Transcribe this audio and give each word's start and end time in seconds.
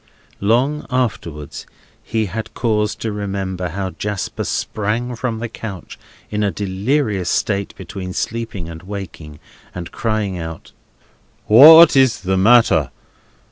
Long 0.39 0.87
afterwards 0.89 1.67
he 2.01 2.25
had 2.25 2.55
cause 2.55 2.95
to 2.95 3.11
remember 3.11 3.69
how 3.69 3.91
Jasper 3.91 4.43
sprang 4.45 5.15
from 5.15 5.37
the 5.37 5.47
couch 5.47 5.99
in 6.31 6.41
a 6.41 6.49
delirious 6.49 7.29
state 7.29 7.75
between 7.77 8.11
sleeping 8.13 8.67
and 8.67 8.81
waking, 8.81 9.37
and 9.75 9.91
crying 9.91 10.39
out: 10.39 10.71
"What 11.45 11.95
is 11.95 12.21
the 12.21 12.35
matter? 12.35 12.89